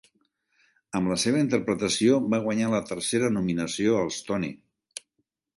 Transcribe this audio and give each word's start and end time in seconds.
Amb 0.99 1.11
la 1.11 1.17
seva 1.23 1.41
interpretació 1.43 2.17
va 2.35 2.41
guanyar 2.47 2.71
la 2.73 2.81
tercera 2.93 3.33
nominació 3.37 4.03
als 4.03 4.19
Tony. 4.31 4.53